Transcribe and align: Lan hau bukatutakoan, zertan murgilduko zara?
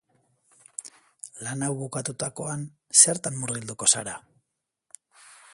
Lan 1.47 1.67
hau 1.67 1.69
bukatutakoan, 1.83 2.65
zertan 3.05 3.41
murgilduko 3.43 3.93
zara? 3.95 4.21